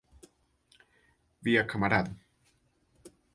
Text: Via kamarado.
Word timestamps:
Via 1.43 1.67
kamarado. 1.71 2.11